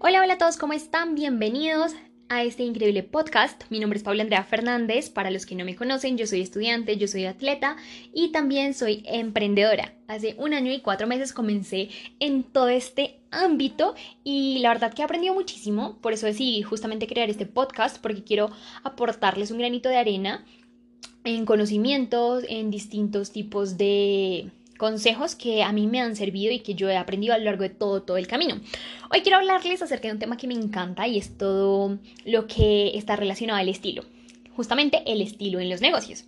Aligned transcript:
Hola, 0.00 0.22
hola 0.22 0.34
a 0.34 0.38
todos, 0.38 0.58
¿cómo 0.58 0.74
están? 0.74 1.16
Bienvenidos 1.16 1.92
a 2.28 2.44
este 2.44 2.62
increíble 2.62 3.02
podcast. 3.02 3.64
Mi 3.68 3.80
nombre 3.80 3.96
es 3.96 4.04
Paula 4.04 4.22
Andrea 4.22 4.44
Fernández. 4.44 5.10
Para 5.10 5.32
los 5.32 5.44
que 5.44 5.56
no 5.56 5.64
me 5.64 5.74
conocen, 5.74 6.16
yo 6.16 6.24
soy 6.28 6.40
estudiante, 6.40 6.96
yo 6.96 7.08
soy 7.08 7.24
atleta 7.24 7.76
y 8.14 8.28
también 8.28 8.74
soy 8.74 9.02
emprendedora. 9.06 9.94
Hace 10.06 10.36
un 10.38 10.54
año 10.54 10.72
y 10.72 10.82
cuatro 10.82 11.08
meses 11.08 11.32
comencé 11.32 11.88
en 12.20 12.44
todo 12.44 12.68
este 12.68 13.18
ámbito 13.32 13.96
y 14.22 14.60
la 14.60 14.68
verdad 14.68 14.94
que 14.94 15.02
he 15.02 15.04
aprendido 15.04 15.34
muchísimo. 15.34 15.98
Por 16.00 16.12
eso 16.12 16.26
decidí 16.26 16.62
justamente 16.62 17.08
crear 17.08 17.28
este 17.28 17.46
podcast 17.46 18.00
porque 18.00 18.22
quiero 18.22 18.50
aportarles 18.84 19.50
un 19.50 19.58
granito 19.58 19.88
de 19.88 19.96
arena 19.96 20.44
en 21.24 21.44
conocimientos, 21.44 22.44
en 22.48 22.70
distintos 22.70 23.32
tipos 23.32 23.76
de 23.76 24.52
consejos 24.78 25.34
que 25.34 25.62
a 25.62 25.72
mí 25.72 25.86
me 25.86 26.00
han 26.00 26.16
servido 26.16 26.52
y 26.52 26.60
que 26.60 26.74
yo 26.74 26.88
he 26.88 26.96
aprendido 26.96 27.34
a 27.34 27.38
lo 27.38 27.44
largo 27.44 27.64
de 27.64 27.70
todo, 27.70 28.02
todo 28.02 28.16
el 28.16 28.26
camino. 28.26 28.60
Hoy 29.12 29.20
quiero 29.20 29.36
hablarles 29.36 29.82
acerca 29.82 30.08
de 30.08 30.14
un 30.14 30.20
tema 30.20 30.38
que 30.38 30.46
me 30.46 30.54
encanta 30.54 31.06
y 31.06 31.18
es 31.18 31.36
todo 31.36 31.98
lo 32.24 32.46
que 32.46 32.96
está 32.96 33.16
relacionado 33.16 33.58
al 33.58 33.68
estilo. 33.68 34.04
Justamente 34.56 35.02
el 35.06 35.20
estilo 35.20 35.60
en 35.60 35.68
los 35.68 35.80
negocios. 35.80 36.24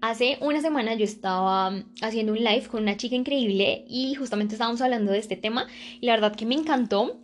Hace 0.00 0.38
una 0.40 0.60
semana 0.60 0.94
yo 0.94 1.04
estaba 1.04 1.74
haciendo 2.00 2.32
un 2.32 2.38
live 2.38 2.68
con 2.70 2.82
una 2.82 2.96
chica 2.96 3.16
increíble 3.16 3.84
y 3.88 4.14
justamente 4.14 4.54
estábamos 4.54 4.80
hablando 4.80 5.10
de 5.10 5.18
este 5.18 5.36
tema 5.36 5.66
y 6.00 6.06
la 6.06 6.12
verdad 6.12 6.36
que 6.36 6.46
me 6.46 6.54
encantó 6.54 7.18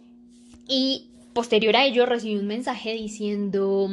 y 0.69 1.07
posterior 1.35 1.77
a 1.77 1.85
ello 1.85 2.05
recibí 2.05 2.37
un 2.37 2.49
mensaje 2.49 2.95
diciendo 2.95 3.89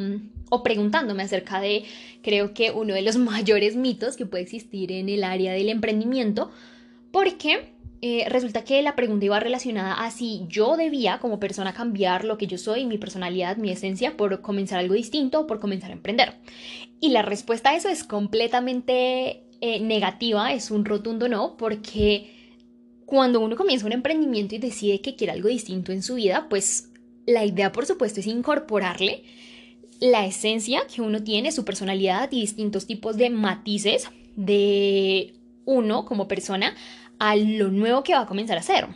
o 0.50 0.62
preguntándome 0.64 1.22
acerca 1.22 1.60
de 1.60 1.84
creo 2.22 2.54
que 2.54 2.72
uno 2.72 2.94
de 2.94 3.02
los 3.02 3.16
mayores 3.18 3.76
mitos 3.76 4.16
que 4.16 4.26
puede 4.26 4.42
existir 4.42 4.90
en 4.90 5.08
el 5.08 5.22
área 5.22 5.52
del 5.52 5.68
emprendimiento 5.68 6.50
porque 7.12 7.74
eh, 8.04 8.26
resulta 8.28 8.64
que 8.64 8.82
la 8.82 8.96
pregunta 8.96 9.26
iba 9.26 9.38
relacionada 9.38 9.94
a 9.94 10.10
si 10.10 10.44
yo 10.48 10.76
debía 10.76 11.20
como 11.20 11.38
persona 11.38 11.72
cambiar 11.72 12.24
lo 12.24 12.36
que 12.36 12.48
yo 12.48 12.58
soy, 12.58 12.84
mi 12.84 12.98
personalidad, 12.98 13.56
mi 13.58 13.70
esencia, 13.70 14.16
por 14.16 14.40
comenzar 14.40 14.80
algo 14.80 14.94
distinto 14.94 15.40
o 15.40 15.46
por 15.46 15.60
comenzar 15.60 15.90
a 15.90 15.94
emprender. 15.94 16.34
Y 17.00 17.10
la 17.10 17.22
respuesta 17.22 17.70
a 17.70 17.76
eso 17.76 17.88
es 17.88 18.02
completamente 18.02 19.44
eh, 19.60 19.78
negativa, 19.80 20.52
es 20.52 20.72
un 20.72 20.84
rotundo 20.84 21.28
no, 21.28 21.56
porque 21.56 22.58
cuando 23.06 23.38
uno 23.38 23.54
comienza 23.54 23.86
un 23.86 23.92
emprendimiento 23.92 24.56
y 24.56 24.58
decide 24.58 25.00
que 25.00 25.14
quiere 25.14 25.34
algo 25.34 25.48
distinto 25.48 25.92
en 25.92 26.02
su 26.02 26.16
vida, 26.16 26.48
pues 26.48 26.90
la 27.26 27.44
idea 27.44 27.70
por 27.70 27.86
supuesto 27.86 28.18
es 28.18 28.26
incorporarle 28.26 29.22
la 30.00 30.26
esencia 30.26 30.82
que 30.92 31.02
uno 31.02 31.22
tiene, 31.22 31.52
su 31.52 31.64
personalidad 31.64 32.32
y 32.32 32.40
distintos 32.40 32.86
tipos 32.86 33.16
de 33.16 33.30
matices 33.30 34.08
de 34.34 35.34
uno 35.64 36.04
como 36.04 36.26
persona 36.26 36.74
a 37.18 37.36
lo 37.36 37.68
nuevo 37.68 38.02
que 38.02 38.14
va 38.14 38.20
a 38.20 38.26
comenzar 38.26 38.56
a 38.56 38.60
hacer. 38.60 38.86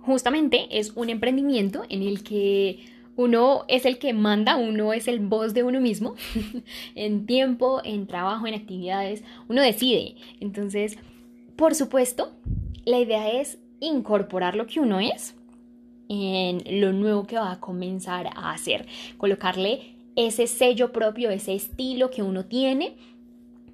Justamente 0.00 0.66
es 0.70 0.92
un 0.94 1.08
emprendimiento 1.08 1.84
en 1.88 2.02
el 2.02 2.22
que 2.22 2.86
uno 3.16 3.64
es 3.68 3.86
el 3.86 3.98
que 3.98 4.12
manda, 4.12 4.56
uno 4.56 4.92
es 4.92 5.08
el 5.08 5.20
boss 5.20 5.54
de 5.54 5.62
uno 5.62 5.80
mismo, 5.80 6.14
en 6.94 7.26
tiempo, 7.26 7.80
en 7.84 8.06
trabajo, 8.06 8.46
en 8.46 8.54
actividades, 8.54 9.22
uno 9.48 9.62
decide. 9.62 10.16
Entonces, 10.40 10.98
por 11.56 11.74
supuesto, 11.74 12.32
la 12.84 12.98
idea 12.98 13.30
es 13.30 13.58
incorporar 13.80 14.56
lo 14.56 14.66
que 14.66 14.80
uno 14.80 15.00
es 15.00 15.34
en 16.08 16.80
lo 16.80 16.92
nuevo 16.92 17.24
que 17.24 17.36
va 17.36 17.52
a 17.52 17.60
comenzar 17.60 18.26
a 18.34 18.52
hacer, 18.52 18.86
colocarle 19.16 19.94
ese 20.16 20.46
sello 20.46 20.92
propio, 20.92 21.30
ese 21.30 21.54
estilo 21.54 22.10
que 22.10 22.22
uno 22.22 22.44
tiene 22.44 22.96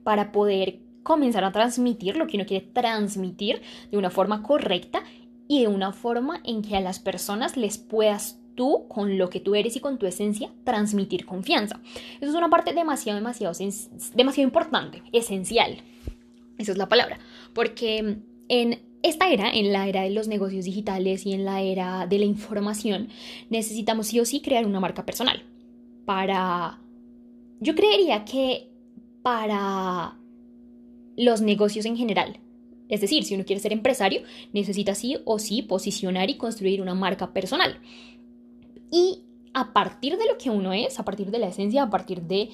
para 0.04 0.32
poder 0.32 0.78
comenzar 1.02 1.44
a 1.44 1.52
transmitir 1.52 2.16
lo 2.16 2.26
que 2.26 2.36
uno 2.36 2.46
quiere 2.46 2.66
transmitir 2.66 3.62
de 3.90 3.98
una 3.98 4.10
forma 4.10 4.42
correcta 4.42 5.02
y 5.48 5.62
de 5.62 5.68
una 5.68 5.92
forma 5.92 6.40
en 6.44 6.62
que 6.62 6.76
a 6.76 6.80
las 6.80 7.00
personas 7.00 7.56
les 7.56 7.78
puedas 7.78 8.38
tú, 8.54 8.86
con 8.88 9.18
lo 9.18 9.30
que 9.30 9.40
tú 9.40 9.54
eres 9.54 9.74
y 9.76 9.80
con 9.80 9.98
tu 9.98 10.06
esencia, 10.06 10.52
transmitir 10.64 11.26
confianza. 11.26 11.80
Eso 12.20 12.30
es 12.30 12.34
una 12.34 12.50
parte 12.50 12.72
demasiado, 12.72 13.18
demasiado, 13.18 13.54
demasiado 14.14 14.46
importante, 14.46 15.02
esencial. 15.12 15.78
Esa 16.58 16.72
es 16.72 16.78
la 16.78 16.89
palabra. 16.89 17.18
Porque 17.55 18.18
en 18.48 18.83
esta 19.02 19.30
era, 19.30 19.50
en 19.50 19.72
la 19.72 19.89
era 19.89 20.02
de 20.02 20.10
los 20.10 20.28
negocios 20.28 20.66
digitales 20.66 21.24
y 21.24 21.33
en 21.33 21.44
la 21.44 21.62
era 21.62 22.06
de 22.06 22.18
la 22.18 22.27
información, 22.27 23.08
necesitamos 23.48 24.08
sí 24.08 24.20
o 24.20 24.24
sí 24.24 24.40
crear 24.40 24.66
una 24.66 24.80
marca 24.80 25.06
personal. 25.06 25.42
Para... 26.05 26.78
Yo 27.60 27.74
creería 27.74 28.24
que 28.24 28.70
para 29.22 30.20
los 31.16 31.40
negocios 31.40 31.86
en 31.86 31.96
general. 31.96 32.40
Es 32.88 33.00
decir, 33.00 33.24
si 33.24 33.34
uno 33.34 33.44
quiere 33.44 33.60
ser 33.60 33.72
empresario, 33.72 34.22
necesita 34.52 34.94
sí 34.94 35.18
o 35.24 35.38
sí 35.38 35.62
posicionar 35.62 36.28
y 36.28 36.36
construir 36.36 36.82
una 36.82 36.94
marca 36.94 37.32
personal. 37.32 37.78
Y 38.90 39.20
a 39.54 39.72
partir 39.72 40.16
de 40.16 40.26
lo 40.26 40.38
que 40.38 40.50
uno 40.50 40.72
es, 40.72 40.98
a 40.98 41.04
partir 41.04 41.30
de 41.30 41.38
la 41.38 41.48
esencia, 41.48 41.84
a 41.84 41.90
partir 41.90 42.22
de 42.22 42.50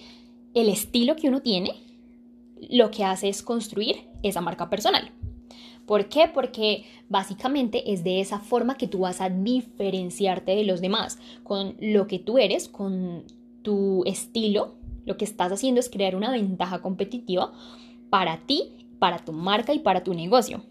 el 0.55 0.69
estilo 0.69 1.17
que 1.17 1.29
uno 1.29 1.41
tiene, 1.41 1.73
lo 2.71 2.91
que 2.91 3.05
hace 3.05 3.29
es 3.29 3.43
construir 3.43 4.09
esa 4.23 4.41
marca 4.41 4.69
personal. 4.69 5.11
¿Por 5.87 6.09
qué? 6.09 6.29
Porque 6.33 6.85
básicamente 7.09 7.93
es 7.93 8.03
de 8.03 8.21
esa 8.21 8.41
forma 8.41 8.77
que 8.77 8.89
tú 8.89 9.01
vas 9.01 9.21
a 9.21 9.31
diferenciarte 9.31 10.57
de 10.57 10.65
los 10.65 10.81
demás, 10.81 11.19
con 11.45 11.77
lo 11.81 12.07
que 12.07 12.19
tú 12.19 12.39
eres, 12.39 12.69
con 12.69 13.25
tu 13.63 14.03
estilo. 14.05 14.75
Lo 15.05 15.17
que 15.17 15.25
estás 15.25 15.53
haciendo 15.53 15.81
es 15.81 15.89
crear 15.89 16.17
una 16.17 16.33
ventaja 16.33 16.83
competitiva 16.83 17.53
para 18.11 18.39
ti, 18.47 18.89
para 18.99 19.19
tu 19.19 19.33
marca 19.33 19.75
y 19.75 19.81
para 19.81 20.03
tu 20.03 20.15
negocio. 20.15 20.63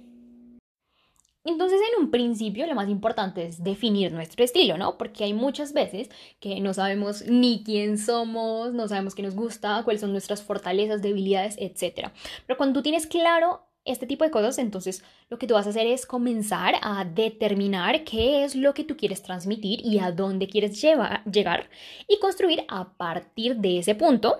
Entonces, 1.45 1.79
en 1.93 2.03
un 2.03 2.09
principio, 2.09 2.65
lo 2.65 2.73
más 2.73 2.89
importante 2.89 3.45
es 3.45 3.63
definir 3.63 4.11
nuestro 4.11 4.43
estilo, 4.43 4.79
¿no? 4.79 4.97
Porque 4.97 5.25
hay 5.25 5.33
muchas 5.33 5.73
veces 5.73 6.09
que 6.39 6.59
no 6.59 6.73
sabemos 6.73 7.23
ni 7.27 7.63
quién 7.63 7.99
somos, 7.99 8.73
no 8.73 8.87
sabemos 8.87 9.13
qué 9.13 9.21
nos 9.21 9.35
gusta, 9.35 9.83
cuáles 9.83 10.01
son 10.01 10.11
nuestras 10.11 10.41
fortalezas, 10.41 11.03
debilidades, 11.03 11.55
etc. 11.59 12.09
Pero 12.47 12.57
cuando 12.57 12.79
tú 12.79 12.81
tienes 12.83 13.05
claro 13.05 13.61
este 13.85 14.07
tipo 14.07 14.23
de 14.23 14.31
cosas, 14.31 14.57
entonces 14.57 15.03
lo 15.29 15.37
que 15.37 15.45
tú 15.45 15.53
vas 15.53 15.67
a 15.67 15.69
hacer 15.69 15.85
es 15.85 16.07
comenzar 16.07 16.75
a 16.81 17.05
determinar 17.05 18.03
qué 18.03 18.43
es 18.43 18.55
lo 18.55 18.73
que 18.73 18.83
tú 18.83 18.97
quieres 18.97 19.21
transmitir 19.21 19.85
y 19.85 19.99
a 19.99 20.11
dónde 20.11 20.47
quieres 20.47 20.81
llegar 20.81 21.69
y 22.07 22.17
construir 22.17 22.65
a 22.67 22.93
partir 22.97 23.57
de 23.57 23.77
ese 23.77 23.93
punto 23.93 24.39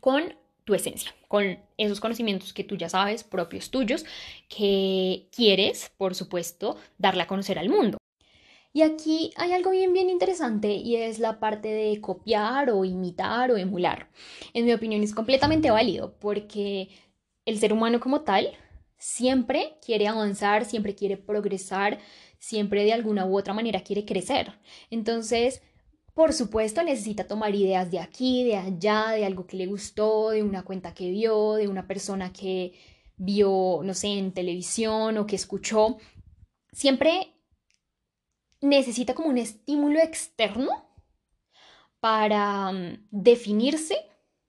con 0.00 0.34
tu 0.64 0.74
esencia, 0.74 1.14
con 1.28 1.58
esos 1.76 2.00
conocimientos 2.00 2.52
que 2.52 2.64
tú 2.64 2.76
ya 2.76 2.88
sabes, 2.88 3.22
propios 3.22 3.70
tuyos, 3.70 4.04
que 4.48 5.28
quieres, 5.30 5.92
por 5.96 6.14
supuesto, 6.14 6.76
darle 6.98 7.22
a 7.22 7.26
conocer 7.26 7.58
al 7.58 7.68
mundo. 7.68 7.98
Y 8.72 8.82
aquí 8.82 9.30
hay 9.36 9.52
algo 9.52 9.70
bien, 9.70 9.92
bien 9.92 10.10
interesante 10.10 10.72
y 10.72 10.96
es 10.96 11.20
la 11.20 11.38
parte 11.38 11.68
de 11.68 12.00
copiar 12.00 12.70
o 12.70 12.84
imitar 12.84 13.52
o 13.52 13.56
emular. 13.56 14.08
En 14.52 14.64
mi 14.64 14.72
opinión 14.72 15.02
es 15.04 15.14
completamente 15.14 15.70
válido 15.70 16.16
porque 16.18 16.88
el 17.44 17.58
ser 17.58 17.72
humano 17.72 18.00
como 18.00 18.22
tal 18.22 18.50
siempre 18.98 19.78
quiere 19.84 20.08
avanzar, 20.08 20.64
siempre 20.64 20.96
quiere 20.96 21.16
progresar, 21.16 22.00
siempre 22.38 22.82
de 22.82 22.92
alguna 22.92 23.26
u 23.26 23.38
otra 23.38 23.54
manera 23.54 23.84
quiere 23.84 24.04
crecer. 24.04 24.52
Entonces, 24.90 25.62
por 26.14 26.32
supuesto, 26.32 26.82
necesita 26.82 27.26
tomar 27.26 27.54
ideas 27.54 27.90
de 27.90 27.98
aquí, 27.98 28.44
de 28.44 28.56
allá, 28.56 29.08
de 29.10 29.26
algo 29.26 29.46
que 29.46 29.56
le 29.56 29.66
gustó, 29.66 30.30
de 30.30 30.42
una 30.42 30.62
cuenta 30.62 30.94
que 30.94 31.10
vio, 31.10 31.54
de 31.54 31.66
una 31.66 31.86
persona 31.88 32.32
que 32.32 32.72
vio, 33.16 33.80
no 33.82 33.94
sé, 33.94 34.08
en 34.18 34.32
televisión 34.32 35.18
o 35.18 35.26
que 35.26 35.36
escuchó. 35.36 35.98
Siempre 36.72 37.34
necesita 38.60 39.14
como 39.14 39.28
un 39.28 39.38
estímulo 39.38 40.00
externo 40.00 40.70
para 42.00 42.70
mm, 42.70 43.08
definirse 43.10 43.96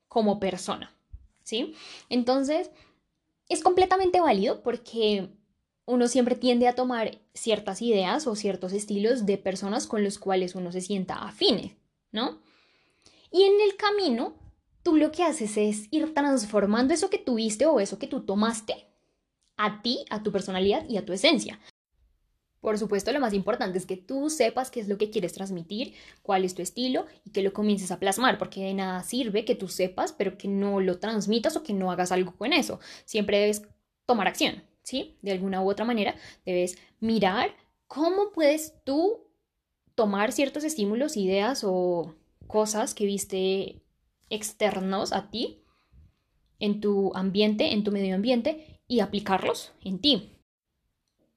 como 0.08 0.40
persona, 0.40 0.96
¿sí? 1.44 1.74
Entonces, 2.10 2.70
es 3.50 3.64
completamente 3.64 4.22
válido 4.22 4.62
porque 4.62 5.30
uno 5.86 6.08
siempre 6.08 6.36
tiende 6.36 6.68
a 6.68 6.76
tomar 6.76 7.20
ciertas 7.34 7.82
ideas 7.82 8.28
o 8.28 8.36
ciertos 8.36 8.74
estilos 8.74 9.26
de 9.26 9.38
personas 9.38 9.88
con 9.88 10.04
los 10.04 10.18
cuales 10.18 10.56
uno 10.56 10.72
se 10.72 10.82
sienta 10.82 11.16
afines, 11.16 11.74
¿no? 12.12 12.40
Y 13.32 13.44
en 13.44 13.62
el 13.62 13.76
camino, 13.76 14.36
tú 14.82 14.96
lo 14.96 15.12
que 15.12 15.24
haces 15.24 15.58
es 15.58 15.88
ir 15.92 16.14
transformando 16.14 16.94
eso 16.94 17.10
que 17.10 17.18
tuviste 17.18 17.66
o 17.66 17.80
eso 17.80 18.00
que 18.00 18.08
tú 18.08 18.22
tomaste 18.22 18.88
a 19.58 19.82
ti, 19.82 20.06
a 20.10 20.24
tu 20.24 20.32
personalidad 20.32 20.88
y 20.90 20.98
a 20.98 21.06
tu 21.06 21.14
esencia. 21.14 21.60
Por 22.62 22.80
supuesto, 22.80 23.12
lo 23.12 23.20
más 23.20 23.34
importante 23.34 23.78
es 23.78 23.86
que 23.86 23.96
tú 23.96 24.32
sepas 24.32 24.72
qué 24.72 24.80
es 24.80 24.88
lo 24.88 24.98
que 24.98 25.12
quieres 25.12 25.34
transmitir, 25.34 25.94
cuál 26.24 26.44
es 26.44 26.56
tu 26.56 26.64
estilo 26.64 27.06
y 27.24 27.30
que 27.30 27.44
lo 27.44 27.54
comiences 27.54 27.92
a 27.92 28.00
plasmar, 28.00 28.40
porque 28.40 28.64
de 28.64 28.74
nada 28.74 29.04
sirve 29.04 29.46
que 29.46 29.54
tú 29.54 29.68
sepas, 29.68 30.14
pero 30.14 30.36
que 30.36 30.48
no 30.48 30.80
lo 30.80 30.98
transmitas 30.98 31.56
o 31.56 31.62
que 31.62 31.74
no 31.74 31.92
hagas 31.92 32.12
algo 32.12 32.36
con 32.36 32.54
eso. 32.54 32.80
Siempre 33.06 33.38
debes 33.38 33.62
tomar 34.08 34.28
acción. 34.28 34.64
¿Sí? 34.86 35.18
De 35.22 35.32
alguna 35.32 35.62
u 35.62 35.70
otra 35.70 35.84
manera, 35.84 36.16
debes 36.46 36.78
mirar 37.00 37.50
cómo 37.88 38.32
puedes 38.32 38.76
tú 38.86 39.28
tomar 39.96 40.32
ciertos 40.32 40.64
estímulos, 40.64 41.18
ideas 41.18 41.64
o 41.66 42.16
cosas 42.48 42.94
que 42.94 43.06
viste 43.06 43.82
externos 44.30 45.12
a 45.12 45.30
ti, 45.30 45.64
en 46.60 46.80
tu 46.80 47.12
ambiente, 47.16 47.74
en 47.74 47.84
tu 47.84 47.92
medio 47.92 48.16
ambiente, 48.16 48.80
y 48.88 49.00
aplicarlos 49.00 49.74
en 49.84 50.00
ti. 50.00 50.35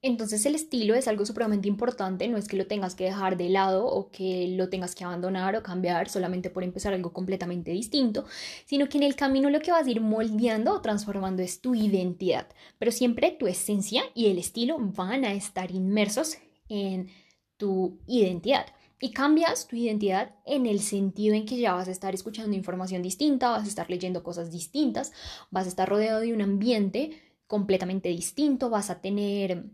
Entonces 0.01 0.45
el 0.45 0.55
estilo 0.55 0.95
es 0.95 1.09
algo 1.09 1.25
supremamente 1.25 1.67
importante, 1.67 2.27
no 2.29 2.37
es 2.37 2.47
que 2.47 2.55
lo 2.55 2.67
tengas 2.67 2.95
que 2.95 3.03
dejar 3.03 3.35
de 3.35 3.49
lado 3.49 3.85
o 3.85 4.09
que 4.11 4.47
lo 4.47 4.69
tengas 4.69 4.95
que 4.95 5.03
abandonar 5.03 5.57
o 5.57 5.63
cambiar 5.63 6.07
solamente 6.07 6.49
por 6.49 6.63
empezar 6.63 6.93
algo 6.93 7.11
completamente 7.11 7.71
distinto, 7.71 8.25
sino 8.65 8.87
que 8.87 8.97
en 8.97 9.03
el 9.03 9.17
camino 9.17 9.49
lo 9.49 9.59
que 9.59 9.71
vas 9.71 9.85
a 9.85 9.91
ir 9.91 9.99
moldeando 9.99 10.73
o 10.73 10.81
transformando 10.81 11.41
es 11.41 11.59
tu 11.59 11.75
identidad, 11.75 12.47
pero 12.77 12.93
siempre 12.93 13.31
tu 13.31 13.47
esencia 13.47 14.03
y 14.15 14.27
el 14.27 14.37
estilo 14.37 14.77
van 14.79 15.25
a 15.25 15.33
estar 15.33 15.69
inmersos 15.71 16.37
en 16.69 17.09
tu 17.57 17.99
identidad. 18.07 18.67
Y 19.01 19.11
cambias 19.11 19.67
tu 19.67 19.75
identidad 19.75 20.35
en 20.45 20.65
el 20.65 20.81
sentido 20.81 21.35
en 21.35 21.45
que 21.45 21.57
ya 21.57 21.73
vas 21.73 21.87
a 21.87 21.91
estar 21.91 22.13
escuchando 22.13 22.55
información 22.55 23.01
distinta, 23.01 23.49
vas 23.49 23.65
a 23.65 23.67
estar 23.67 23.89
leyendo 23.89 24.23
cosas 24.23 24.51
distintas, 24.51 25.13
vas 25.51 25.65
a 25.65 25.69
estar 25.69 25.87
rodeado 25.87 26.21
de 26.21 26.33
un 26.33 26.41
ambiente 26.41 27.11
completamente 27.47 28.09
distinto, 28.09 28.69
vas 28.69 28.89
a 28.89 29.01
tener 29.01 29.65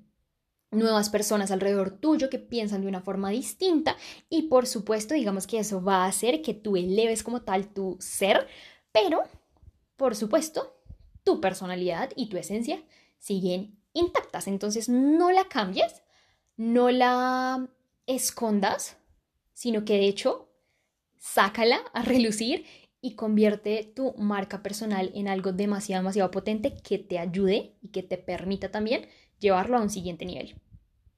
nuevas 0.75 1.09
personas 1.09 1.51
alrededor 1.51 1.91
tuyo 1.91 2.29
que 2.29 2.39
piensan 2.39 2.81
de 2.81 2.87
una 2.87 3.01
forma 3.01 3.29
distinta 3.29 3.95
y 4.29 4.43
por 4.43 4.67
supuesto 4.67 5.13
digamos 5.13 5.47
que 5.47 5.59
eso 5.59 5.81
va 5.81 6.03
a 6.03 6.07
hacer 6.07 6.41
que 6.41 6.53
tú 6.53 6.75
eleves 6.75 7.23
como 7.23 7.41
tal 7.41 7.67
tu 7.67 7.97
ser, 7.99 8.47
pero 8.91 9.23
por 9.95 10.15
supuesto 10.15 10.75
tu 11.23 11.41
personalidad 11.41 12.11
y 12.15 12.29
tu 12.29 12.37
esencia 12.37 12.83
siguen 13.17 13.79
intactas, 13.93 14.47
entonces 14.47 14.89
no 14.89 15.31
la 15.31 15.45
cambies, 15.45 16.03
no 16.57 16.91
la 16.91 17.67
escondas, 18.05 18.97
sino 19.53 19.85
que 19.85 19.93
de 19.93 20.07
hecho 20.07 20.49
sácala 21.17 21.79
a 21.93 22.03
relucir 22.03 22.65
y 23.01 23.15
convierte 23.15 23.83
tu 23.95 24.13
marca 24.17 24.63
personal 24.63 25.11
en 25.13 25.27
algo 25.27 25.51
demasiado, 25.51 26.01
demasiado 26.01 26.31
potente 26.31 26.75
que 26.75 26.97
te 26.97 27.19
ayude 27.19 27.75
y 27.81 27.89
que 27.89 28.03
te 28.03 28.17
permita 28.17 28.71
también 28.71 29.07
llevarlo 29.39 29.77
a 29.77 29.81
un 29.81 29.89
siguiente 29.89 30.25
nivel. 30.25 30.55